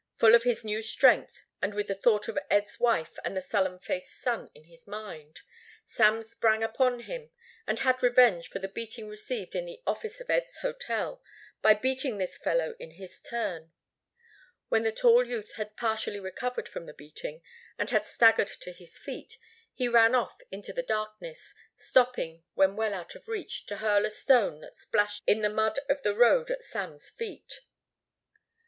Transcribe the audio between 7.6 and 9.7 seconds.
and had revenge for the beating received in